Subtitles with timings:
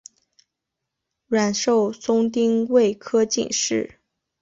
[1.27, 3.99] 阮寿松丁未科进士。